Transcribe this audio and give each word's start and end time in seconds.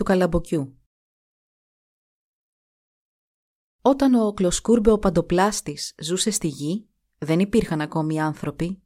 του 0.00 0.06
Καλαμποκιού 0.06 0.78
Όταν 3.82 4.14
ο 4.14 4.32
Κλοσκούρμπε 4.32 4.90
ο 4.90 4.98
Παντοπλάστης 4.98 5.94
ζούσε 6.02 6.30
στη 6.30 6.48
γη, 6.48 6.88
δεν 7.18 7.40
υπήρχαν 7.40 7.80
ακόμη 7.80 8.20
άνθρωποι. 8.20 8.82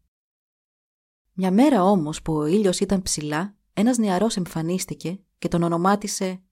Μια 1.32 1.52
μέρα 1.52 1.82
όμως 1.82 2.22
που 2.22 2.34
ο 2.34 2.46
ήλιος 2.46 2.80
ήταν 2.80 3.02
ψηλά, 3.02 3.56
ένας 3.72 3.98
νεαρός 3.98 4.36
εμφανίστηκε 4.36 5.20
και 5.38 5.48
τον 5.48 5.62
ονομάτισε 5.62 6.42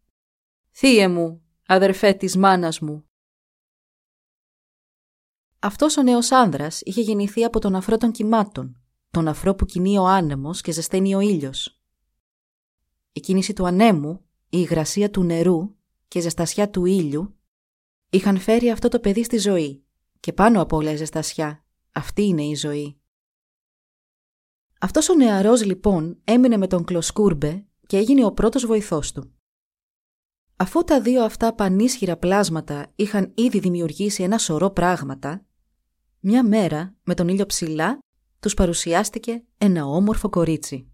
«Θείε 0.70 1.09
μου, 1.09 1.42
αδερφέ 1.67 2.12
της 2.12 2.37
μάνας 2.37 2.81
μου». 2.81 3.05
Αυτός 5.59 5.97
ο 5.97 6.03
νέος 6.03 6.31
άνδρας 6.31 6.81
είχε 6.81 7.01
γεννηθεί 7.01 7.45
από 7.45 7.59
τον 7.59 7.75
αφρό 7.75 7.97
των 7.97 8.12
κυμάτων, 8.12 8.83
τον 9.11 9.29
αφρό 9.29 9.55
που 9.55 9.65
κινεί 9.65 9.98
ο 9.98 10.06
άνεμος 10.06 10.61
και 10.61 10.73
ζεσταίνει 10.73 11.15
ο 11.15 11.20
ήλιος. 11.20 11.83
Η 13.12 13.20
κίνηση 13.20 13.53
του 13.53 13.67
ανέμου, 13.67 14.27
η 14.55 14.59
υγρασία 14.61 15.11
του 15.11 15.23
νερού 15.23 15.74
και 16.09 16.19
η 16.19 16.23
ζεστασιά 16.23 16.70
του 16.70 16.84
ήλιου 16.84 17.36
είχαν 18.11 18.39
φέρει 18.39 18.70
αυτό 18.70 18.89
το 18.89 19.00
παιδί 19.00 19.25
στη 19.25 19.39
ζωή 19.39 19.84
και 20.20 20.33
πάνω 20.33 20.61
από 20.61 20.77
όλα 20.77 20.91
η 20.91 20.97
ζεστασιά. 20.97 21.64
Αυτή 21.92 22.22
είναι 22.22 22.42
η 22.42 22.55
ζωή. 22.55 23.00
Αυτός 24.80 25.08
ο 25.08 25.14
νεαρός 25.14 25.64
λοιπόν 25.64 26.20
έμεινε 26.25 26.56
με 26.56 26.67
τον 26.67 26.84
Κλοσκούρμπε 26.84 27.67
και 27.86 27.97
έγινε 27.97 28.25
ο 28.25 28.33
πρώτος 28.33 28.67
βοηθός 28.67 29.12
του. 29.12 29.33
Αφού 30.56 30.84
τα 30.84 31.00
δύο 31.00 31.25
αυτά 31.25 31.55
πανίσχυρα 31.55 32.17
πλάσματα 32.17 32.92
είχαν 32.97 33.33
ήδη 33.34 33.58
δημιουργήσει 33.58 34.23
ένα 34.23 34.39
σωρό 34.39 34.70
πράγματα, 34.70 35.47
μια 36.20 36.47
μέρα 36.47 36.97
με 37.03 37.14
τον 37.14 37.28
ήλιο 37.28 37.47
ψηλά 37.47 37.98
τους 38.41 38.55
παρουσιάστηκε 38.55 39.45
ένα 39.58 39.86
όμορφο 39.86 40.28
κορίτσι. 40.28 40.92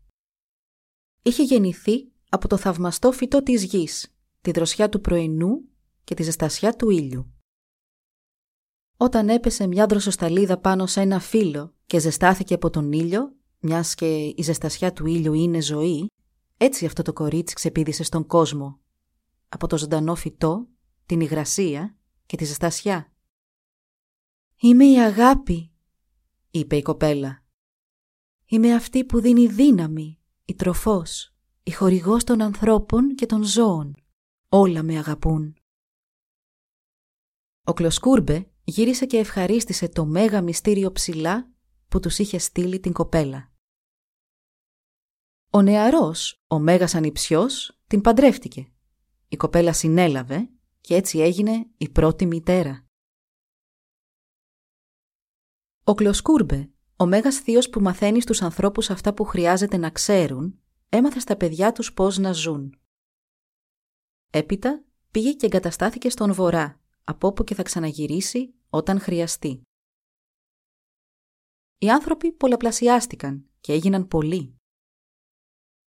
Είχε 1.23 1.43
γεννηθεί 1.43 2.13
από 2.29 2.49
το 2.49 2.57
θαυμαστό 2.57 3.13
φυτό 3.13 3.43
της 3.43 3.65
γης, 3.65 4.15
τη 4.41 4.51
δροσιά 4.51 4.89
του 4.89 5.01
πρωινού 5.01 5.69
και 6.05 6.15
τη 6.15 6.23
ζεστασιά 6.23 6.73
του 6.73 6.91
ήλιου. 6.91 7.33
Όταν 8.97 9.29
έπεσε 9.29 9.67
μια 9.67 9.87
δροσοσταλίδα 9.87 10.59
πάνω 10.59 10.87
σε 10.87 11.01
ένα 11.01 11.21
φύλλο 11.21 11.75
και 11.87 11.99
ζεστάθηκε 11.99 12.55
από 12.55 12.71
τον 12.71 12.93
ήλιο, 12.93 13.37
μιας 13.59 13.95
και 13.95 14.25
η 14.25 14.43
ζεστασιά 14.43 14.93
του 14.93 15.07
ήλιου 15.07 15.33
είναι 15.33 15.61
ζωή, 15.61 16.07
έτσι 16.57 16.87
αυτό 16.87 17.03
το 17.03 17.13
κορίτσι 17.13 17.55
ξεπίδησε 17.55 18.03
στον 18.03 18.27
κόσμο. 18.27 18.81
Από 19.49 19.67
το 19.67 19.79
ζωντανό 19.79 20.15
φυτό, 20.15 20.69
την 21.07 21.21
υγρασία 21.21 21.97
και 22.27 22.37
τη 22.37 22.45
ζεστασιά. 22.45 23.13
«Είμαι 24.61 24.85
η 24.85 25.01
αγάπη», 25.01 25.71
είπε 26.51 26.77
η 26.77 26.83
κοπέλα. 26.83 27.45
«Είμαι 28.47 28.75
αυτή 28.75 29.05
που 29.05 29.21
δίνει 29.21 29.47
δύναμη, 29.47 30.19
η 30.45 30.55
τροφός, 30.55 31.35
η 31.69 31.71
χορηγός 31.71 32.25
των 32.25 32.41
ανθρώπων 32.43 33.15
και 33.15 33.27
των 33.27 33.43
ζώων. 33.43 33.95
Όλα 34.49 34.83
με 34.83 34.99
αγαπούν». 34.99 35.57
Ο 37.65 37.73
Κλοσκούρμπε 37.73 38.51
γύρισε 38.65 39.07
και 39.07 39.19
ευχαρίστησε 39.19 39.89
το 39.89 40.07
μέγα 40.07 40.43
μυστήριο 40.43 40.93
ψηλά 40.93 41.53
που 41.89 42.01
τους 42.01 42.19
είχε 42.19 42.39
στείλει 42.39 42.81
την 42.81 42.93
κοπέλα. 42.93 43.53
Ο 45.51 45.63
νεαρός, 45.63 46.43
ο 46.47 46.59
μέγας 46.59 46.95
ανιψιός, 46.95 47.81
την 47.87 48.01
παντρεύτηκε. 48.01 48.73
Η 49.29 49.37
κοπέλα 49.37 49.73
συνέλαβε 49.73 50.51
και 50.81 50.95
έτσι 50.95 51.19
έγινε 51.19 51.71
η 51.77 51.89
πρώτη 51.89 52.27
μητέρα. 52.27 52.87
Ο 55.85 55.95
Κλοσκούρμπε, 55.95 56.71
ο 56.97 57.07
μέγας 57.07 57.37
θείος 57.37 57.69
που 57.69 57.81
μαθαίνει 57.81 58.21
στους 58.21 58.43
ανθρώπους 58.43 58.91
αυτά 58.91 59.15
που 59.15 59.25
χρειάζεται 59.25 59.77
να 59.77 59.91
ξέρουν, 59.91 60.63
έμαθε 60.89 61.19
στα 61.19 61.37
παιδιά 61.37 61.73
τους 61.73 61.93
πώς 61.93 62.19
να 62.19 62.33
ζουν. 62.33 62.81
Έπειτα 64.31 64.85
πήγε 65.11 65.33
και 65.33 65.47
εγκαταστάθηκε 65.47 66.11
στον 66.11 66.33
βορρά, 66.33 66.81
από 67.05 67.27
όπου 67.27 67.45
και 67.45 67.55
θα 67.55 67.63
ξαναγυρίσει 67.63 68.55
όταν 68.69 69.01
χρειαστεί. 69.01 69.63
Οι 71.79 71.91
άνθρωποι 71.91 72.33
πολλαπλασιάστηκαν 72.33 73.49
και 73.61 73.73
έγιναν 73.73 74.09
πολλοί. 74.09 74.57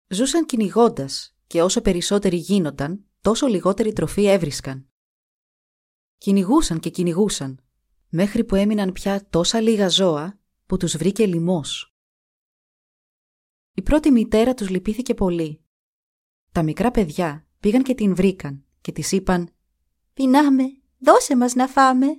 Ζούσαν 0.09 0.47
κυνηγώντας 0.47 1.37
και 1.47 1.63
όσο 1.63 1.81
περισσότεροι 1.81 2.37
γίνονταν, 2.37 3.05
τόσο 3.21 3.47
λιγότερη 3.47 3.93
τροφή 3.93 4.25
έβρισκαν. 4.25 4.89
Κυνηγούσαν 6.19 6.81
και 6.81 6.91
κυνηγούσαν, 6.91 7.65
μέχρι 8.09 8.45
που 8.45 8.55
έμειναν 8.55 8.93
πια 8.93 9.29
τόσα 9.29 9.61
λίγα 9.61 9.89
ζώα 9.89 10.39
που 10.67 10.77
τους 10.77 10.97
βρήκε 10.97 11.27
λοιμός. 11.27 11.90
Η 13.73 13.83
πρώτη 13.83 14.11
μητέρα 14.11 14.55
τους 14.55 14.69
λυπήθηκε 14.69 15.15
πολύ. 15.15 15.65
Τα 16.53 16.63
μικρά 16.63 16.91
παιδιά 16.91 17.47
πήγαν 17.61 17.83
και 17.83 17.95
την 17.95 18.15
βρήκαν 18.15 18.65
και 18.81 18.93
της 18.93 19.13
είπαν 19.13 19.55
«Πεινάμε, 20.13 20.65
δώσε 20.99 21.37
μας 21.37 21.55
να 21.55 21.67
φάμε». 21.67 22.19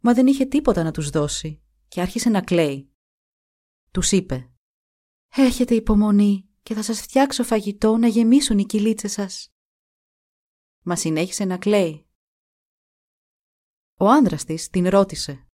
Μα 0.00 0.14
δεν 0.14 0.26
είχε 0.26 0.44
τίποτα 0.44 0.82
να 0.82 0.90
τους 0.90 1.10
δώσει 1.10 1.62
και 1.88 2.00
άρχισε 2.00 2.28
να 2.28 2.42
κλαίει. 2.42 2.92
Τους 3.90 4.12
είπε 4.12 4.50
«Έχετε 5.28 5.74
υπομονή 5.74 6.48
και 6.62 6.74
θα 6.74 6.82
σας 6.82 7.00
φτιάξω 7.00 7.44
φαγητό 7.44 7.96
να 7.96 8.06
γεμίσουν 8.06 8.58
οι 8.58 8.64
κυλίτσες 8.64 9.12
σας». 9.12 9.48
Μα 10.82 10.96
συνέχισε 10.96 11.44
να 11.44 11.58
κλαίει. 11.58 12.06
Ο 13.94 14.08
άνδρας 14.08 14.44
της 14.44 14.68
την 14.68 14.88
ρώτησε 14.88 15.46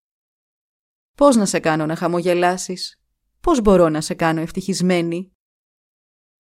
«Πώς 1.17 1.37
να 1.37 1.47
σε 1.47 1.61
κάνω 1.61 1.87
να 1.87 1.97
χαμογελάσεις, 1.97 3.01
πώς 3.47 3.61
μπορώ 3.61 3.89
να 3.89 4.01
σε 4.01 4.15
κάνω 4.15 4.41
ευτυχισμένη» 4.41 5.33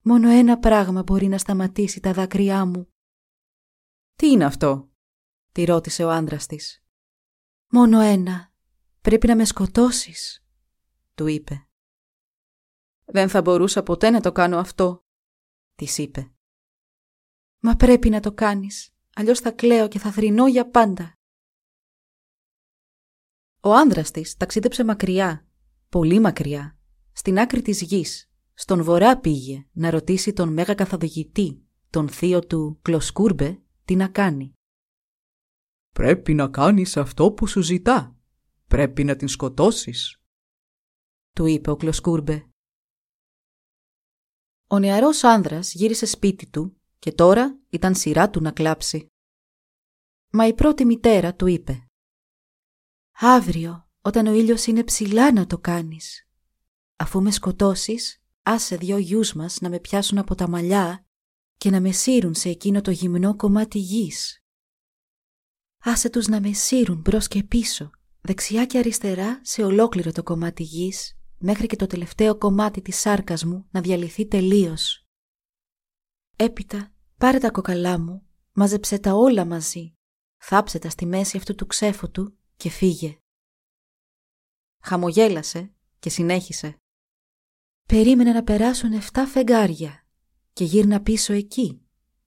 «Μόνο 0.02 0.28
ένα 0.28 0.58
πράγμα 0.58 1.02
μπορεί 1.02 1.26
να 1.26 1.38
σταματήσει 1.38 2.00
τα 2.00 2.12
δάκρυά 2.12 2.64
μου». 2.64 2.92
«Τι 4.14 4.30
είναι 4.30 4.44
αυτό» 4.44 4.90
τη 5.52 5.64
ρώτησε 5.64 6.04
ο 6.04 6.10
άνδρας 6.10 6.46
της. 6.46 6.84
«Μόνο 7.70 8.00
ένα. 8.00 8.52
Πρέπει 9.00 9.26
να 9.26 9.36
με 9.36 9.44
σκοτώσεις», 9.44 10.44
του 11.14 11.26
είπε. 11.26 11.68
«Δεν 13.04 13.28
θα 13.28 13.42
μπορούσα 13.42 13.82
ποτέ 13.82 14.10
να 14.10 14.20
το 14.20 14.32
κάνω 14.32 14.58
αυτό», 14.58 15.04
της 15.74 15.98
είπε. 15.98 16.34
«Μα 17.58 17.76
πρέπει 17.76 18.08
να 18.08 18.20
το 18.20 18.32
κάνεις, 18.32 18.94
αλλιώς 19.14 19.40
θα 19.40 19.50
κλαίω 19.50 19.88
και 19.88 19.98
θα 19.98 20.12
θρυνώ 20.12 20.46
για 20.46 20.70
πάντα». 20.70 21.12
Ο 23.60 23.74
άνδρας 23.74 24.10
της 24.10 24.36
ταξίδεψε 24.36 24.84
μακριά, 24.84 25.46
πολύ 25.88 26.18
μακριά, 26.20 26.75
στην 27.16 27.38
άκρη 27.38 27.62
της 27.62 27.82
γης. 27.82 28.30
Στον 28.54 28.82
βορρά 28.82 29.20
πήγε 29.20 29.66
να 29.72 29.90
ρωτήσει 29.90 30.32
τον 30.32 30.52
μέγα 30.52 30.74
καθοδηγητή, 30.74 31.66
τον 31.90 32.08
θείο 32.08 32.46
του 32.46 32.78
Κλοσκούρμπε, 32.82 33.62
τι 33.84 33.96
να 33.96 34.08
κάνει. 34.08 34.52
«Πρέπει 35.92 36.34
να 36.34 36.48
κάνεις 36.48 36.96
αυτό 36.96 37.32
που 37.32 37.46
σου 37.46 37.60
ζητά. 37.60 38.16
Πρέπει 38.66 39.04
να 39.04 39.16
την 39.16 39.28
σκοτώσεις», 39.28 40.22
του 41.32 41.46
είπε 41.46 41.70
ο 41.70 41.76
Κλοσκούρμπε. 41.76 42.50
Ο 44.66 44.78
νεαρός 44.78 45.24
άνδρας 45.24 45.74
γύρισε 45.74 46.06
σπίτι 46.06 46.50
του 46.50 46.80
και 46.98 47.12
τώρα 47.12 47.58
ήταν 47.68 47.94
σειρά 47.94 48.30
του 48.30 48.40
να 48.40 48.52
κλάψει. 48.52 49.06
Μα 50.32 50.46
η 50.46 50.54
πρώτη 50.54 50.84
μητέρα 50.84 51.34
του 51.34 51.46
είπε 51.46 51.86
«Αύριο, 53.12 53.88
όταν 54.00 54.26
ο 54.26 54.32
ήλιος 54.32 54.66
είναι 54.66 54.84
ψηλά 54.84 55.32
να 55.32 55.46
το 55.46 55.58
κάνεις. 55.58 56.25
Αφού 56.96 57.22
με 57.22 57.30
σκοτώσεις, 57.30 58.22
άσε 58.42 58.76
δυο 58.76 58.96
γιους 58.98 59.32
μας 59.32 59.60
να 59.60 59.68
με 59.68 59.80
πιάσουν 59.80 60.18
από 60.18 60.34
τα 60.34 60.48
μαλλιά 60.48 61.06
και 61.56 61.70
να 61.70 61.80
με 61.80 61.92
σύρουν 61.92 62.34
σε 62.34 62.48
εκείνο 62.48 62.80
το 62.80 62.90
γυμνό 62.90 63.36
κομμάτι 63.36 63.78
γης. 63.78 64.42
Άσε 65.78 66.10
τους 66.10 66.26
να 66.26 66.40
με 66.40 66.52
σύρουν 66.52 67.00
μπρος 67.00 67.28
και 67.28 67.42
πίσω, 67.42 67.90
δεξιά 68.20 68.66
και 68.66 68.78
αριστερά 68.78 69.40
σε 69.44 69.62
ολόκληρο 69.62 70.12
το 70.12 70.22
κομμάτι 70.22 70.62
γης, 70.62 71.18
μέχρι 71.38 71.66
και 71.66 71.76
το 71.76 71.86
τελευταίο 71.86 72.38
κομμάτι 72.38 72.82
της 72.82 72.96
σάρκας 72.96 73.44
μου 73.44 73.66
να 73.70 73.80
διαλυθεί 73.80 74.26
τελείως. 74.26 75.06
Έπειτα, 76.36 76.92
πάρε 77.18 77.38
τα 77.38 77.50
κοκαλά 77.50 77.98
μου, 77.98 78.26
μάζεψε 78.52 78.98
τα 78.98 79.12
όλα 79.12 79.44
μαζί, 79.44 79.92
θάψε 80.36 80.78
τα 80.78 80.90
στη 80.90 81.06
μέση 81.06 81.36
αυτού 81.36 81.54
του 81.54 81.66
ξέφωτου 81.66 82.36
και 82.56 82.70
φύγε. 82.70 83.18
Χαμογέλασε 84.82 85.74
και 85.98 86.10
συνέχισε. 86.10 86.80
Περίμενε 87.86 88.32
να 88.32 88.42
περάσουν 88.42 88.90
7 89.12 89.22
φεγγάρια 89.32 90.06
και 90.52 90.64
γύρνα 90.64 91.02
πίσω 91.02 91.32
εκεί. 91.32 91.80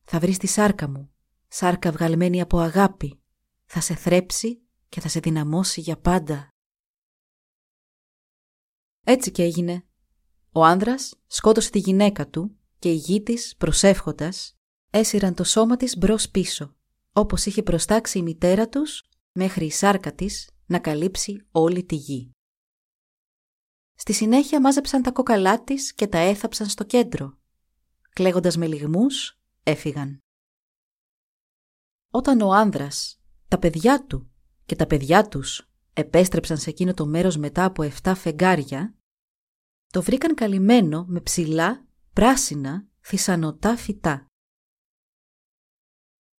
Θα 0.03 0.19
βρεις 0.19 0.37
τη 0.37 0.47
σάρκα 0.47 0.89
μου, 0.89 1.11
σάρκα 1.47 1.91
βγαλμένη 1.91 2.41
από 2.41 2.59
αγάπη. 2.59 3.21
Θα 3.65 3.81
σε 3.81 3.95
θρέψει 3.95 4.61
και 4.89 5.01
θα 5.01 5.07
σε 5.07 5.19
δυναμώσει 5.19 5.81
για 5.81 5.97
πάντα. 5.97 6.47
Έτσι 9.05 9.31
και 9.31 9.43
έγινε. 9.43 9.85
Ο 10.51 10.63
άνδρας 10.63 11.15
σκότωσε 11.27 11.69
τη 11.69 11.79
γυναίκα 11.79 12.29
του 12.29 12.57
και 12.79 12.91
η 12.91 12.95
γη 12.95 13.23
της, 13.23 13.55
προσεύχοντας, 13.57 14.55
έσυραν 14.89 15.33
το 15.33 15.43
σώμα 15.43 15.77
της 15.77 15.97
μπρος 15.97 16.29
πίσω, 16.29 16.75
όπως 17.11 17.45
είχε 17.45 17.63
προστάξει 17.63 18.17
η 18.17 18.21
μητέρα 18.21 18.69
τους 18.69 19.03
μέχρι 19.31 19.65
η 19.65 19.71
σάρκα 19.71 20.13
της 20.13 20.49
να 20.65 20.79
καλύψει 20.79 21.47
όλη 21.51 21.83
τη 21.83 21.95
γη. 21.95 22.31
Στη 24.01 24.13
συνέχεια 24.13 24.61
μάζεψαν 24.61 25.01
τα 25.01 25.11
κόκαλά 25.11 25.63
της 25.63 25.93
και 25.93 26.07
τα 26.07 26.17
έθαψαν 26.17 26.67
στο 26.67 26.83
κέντρο. 26.83 27.37
Κλαίγοντας 28.09 28.57
με 28.57 28.67
λιγμούς, 28.67 29.39
έφυγαν. 29.63 30.19
Όταν 32.11 32.41
ο 32.41 32.51
άνδρας, 32.51 33.21
τα 33.47 33.59
παιδιά 33.59 34.05
του 34.05 34.31
και 34.65 34.75
τα 34.75 34.87
παιδιά 34.87 35.27
τους 35.27 35.69
επέστρεψαν 35.93 36.57
σε 36.57 36.69
εκείνο 36.69 36.93
το 36.93 37.05
μέρος 37.05 37.37
μετά 37.37 37.65
από 37.65 37.83
7 38.03 38.13
φεγγάρια, 38.15 38.95
το 39.87 40.01
βρήκαν 40.01 40.35
καλυμμένο 40.35 41.05
με 41.07 41.21
ψηλά, 41.21 41.85
πράσινα, 42.13 42.87
θυσανωτά 43.01 43.77
φυτά. 43.77 44.25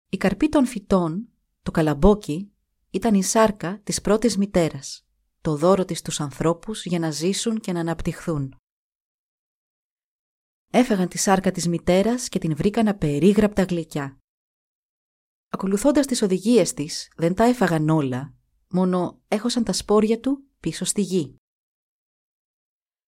Η 0.08 0.16
καρπή 0.16 0.48
των 0.48 0.66
φυτών, 0.66 1.28
το 1.62 1.70
καλαμπόκι, 1.70 2.52
ήταν 2.90 3.14
η 3.14 3.22
σάρκα 3.22 3.80
της 3.80 4.00
πρώτης 4.00 4.36
μητέρας, 4.36 5.06
το 5.40 5.56
δώρο 5.56 5.84
της 5.84 5.98
στους 5.98 6.20
ανθρώπους 6.20 6.84
για 6.84 6.98
να 6.98 7.10
ζήσουν 7.10 7.60
και 7.60 7.72
να 7.72 7.80
αναπτυχθούν. 7.80 8.56
Έφεγαν 10.72 11.08
τη 11.08 11.18
σάρκα 11.18 11.50
της 11.50 11.68
μητέρας 11.68 12.28
και 12.28 12.38
την 12.38 12.56
βρήκαν 12.56 12.88
απερίγραπτα 12.88 13.62
γλυκιά. 13.62 14.18
Ακολουθώντας 15.48 16.06
τις 16.06 16.22
οδηγίες 16.22 16.74
της, 16.74 17.12
δεν 17.16 17.34
τα 17.34 17.44
έφαγαν 17.44 17.88
όλα, 17.88 18.34
μόνο 18.68 19.20
έχωσαν 19.28 19.64
τα 19.64 19.72
σπόρια 19.72 20.20
του 20.20 20.44
πίσω 20.60 20.84
στη 20.84 21.00
γη. 21.00 21.36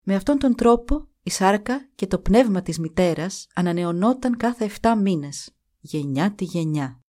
Με 0.00 0.15
αυτόν 0.15 0.38
τον 0.38 0.55
τρόπο 0.55 1.09
η 1.23 1.31
σάρκα 1.31 1.88
και 1.94 2.06
το 2.06 2.19
πνεύμα 2.19 2.62
της 2.62 2.79
μητέρας 2.79 3.47
ανανεωνόταν 3.55 4.37
κάθε 4.37 4.65
7 4.81 4.94
μήνες, 5.03 5.56
γενιά 5.81 6.35
τη 6.35 6.44
γενιά. 6.44 7.04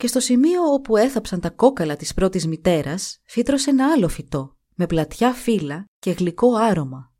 Και 0.00 0.06
στο 0.06 0.20
σημείο 0.20 0.62
όπου 0.62 0.96
έθαψαν 0.96 1.40
τα 1.40 1.50
κόκαλα 1.50 1.96
της 1.96 2.14
πρώτης 2.14 2.46
μητέρας, 2.46 3.20
φύτρωσε 3.24 3.70
ένα 3.70 3.92
άλλο 3.92 4.08
φυτό, 4.08 4.56
με 4.74 4.86
πλατιά 4.86 5.32
φύλλα 5.32 5.84
και 5.98 6.10
γλυκό 6.10 6.54
άρωμα. 6.54 7.12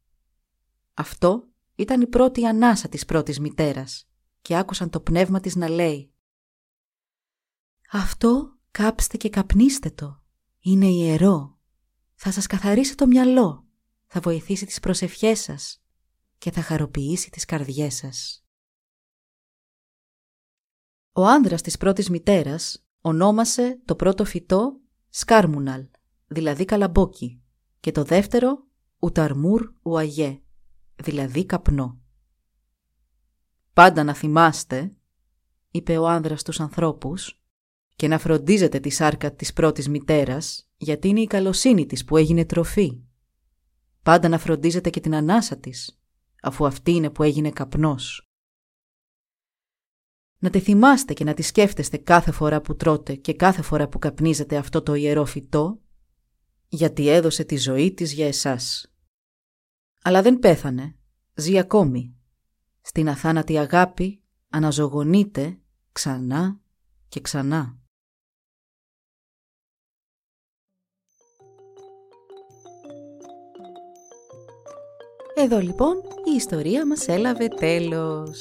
Αυτό 0.94 1.48
ήταν 1.74 2.00
η 2.00 2.06
πρώτη 2.06 2.46
ανάσα 2.46 2.88
της 2.88 3.04
πρώτης 3.04 3.40
μητέρας 3.40 4.08
και 4.40 4.56
άκουσαν 4.56 4.90
το 4.90 5.00
πνεύμα 5.00 5.40
της 5.40 5.56
να 5.56 5.68
λέει 5.68 6.12
«Αυτό 7.90 8.58
κάψτε 8.70 9.16
και 9.16 9.28
καπνίστε 9.28 9.90
το. 9.90 10.22
Είναι 10.60 10.86
ιερό. 10.86 11.58
Θα 12.14 12.30
σας 12.30 12.46
καθαρίσει 12.46 12.94
το 12.94 13.06
μυαλό. 13.06 13.66
Θα 14.06 14.20
βοηθήσει 14.20 14.66
τις 14.66 14.80
προσευχές 14.80 15.40
σας 15.40 15.82
και 16.38 16.50
θα 16.50 16.62
χαροποιήσει 16.62 17.30
τις 17.30 17.44
καρδιές 17.44 17.94
σας». 17.94 18.44
Ο 21.12 21.26
άνδρας 21.26 21.62
της 21.62 21.76
πρώτης 21.76 22.10
μητέρας 22.10 22.84
ονόμασε 23.00 23.80
το 23.84 23.96
πρώτο 23.96 24.24
φυτό 24.24 24.80
σκάρμουναλ, 25.08 25.86
δηλαδή 26.26 26.64
καλαμπόκι, 26.64 27.42
και 27.80 27.92
το 27.92 28.04
δεύτερο 28.04 28.66
ουταρμούρ 28.98 29.72
ουαγέ, 29.82 30.40
δηλαδή 30.96 31.46
καπνό. 31.46 32.00
«Πάντα 33.72 34.04
να 34.04 34.14
θυμάστε», 34.14 34.92
είπε 35.70 35.98
ο 35.98 36.08
άνδρας 36.08 36.40
στους 36.40 36.60
ανθρώπους, 36.60 37.42
«και 37.96 38.08
να 38.08 38.18
φροντίζετε 38.18 38.80
τη 38.80 38.90
σάρκα 38.90 39.34
της 39.34 39.52
πρώτης 39.52 39.88
μητέρας, 39.88 40.68
γιατί 40.76 41.08
είναι 41.08 41.20
η 41.20 41.26
καλοσύνη 41.26 41.86
της 41.86 42.04
που 42.04 42.16
έγινε 42.16 42.44
τροφή. 42.44 43.00
Πάντα 44.02 44.28
να 44.28 44.38
φροντίζετε 44.38 44.90
και 44.90 45.00
την 45.00 45.14
ανάσα 45.14 45.56
της, 45.58 46.00
αφού 46.42 46.66
αυτή 46.66 46.90
είναι 46.90 47.10
που 47.10 47.22
έγινε 47.22 47.50
καπνός. 47.50 48.29
Να 50.42 50.50
τη 50.50 50.60
θυμάστε 50.60 51.12
και 51.12 51.24
να 51.24 51.34
τη 51.34 51.42
σκέφτεστε 51.42 51.96
κάθε 51.96 52.32
φορά 52.32 52.60
που 52.60 52.76
τρώτε 52.76 53.14
και 53.14 53.34
κάθε 53.34 53.62
φορά 53.62 53.88
που 53.88 53.98
καπνίζετε 53.98 54.56
αυτό 54.56 54.82
το 54.82 54.94
ιερό 54.94 55.24
φυτό, 55.24 55.80
γιατί 56.68 57.08
έδωσε 57.08 57.44
τη 57.44 57.56
ζωή 57.56 57.94
της 57.94 58.12
για 58.12 58.26
εσάς. 58.26 58.92
Αλλά 60.02 60.22
δεν 60.22 60.38
πέθανε, 60.38 60.96
ζει 61.34 61.58
ακόμη. 61.58 62.14
Στην 62.80 63.08
αθάνατη 63.08 63.58
αγάπη 63.58 64.22
αναζωογονείται 64.48 65.58
ξανά 65.92 66.60
και 67.08 67.20
ξανά. 67.20 67.78
Εδώ 75.34 75.58
λοιπόν 75.58 75.96
η 76.32 76.34
ιστορία 76.36 76.86
μας 76.86 77.08
έλαβε 77.08 77.48
τέλος 77.48 78.40